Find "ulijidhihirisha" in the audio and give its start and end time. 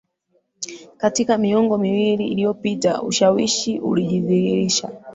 3.79-4.89